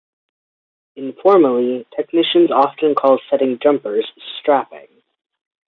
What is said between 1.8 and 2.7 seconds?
technicians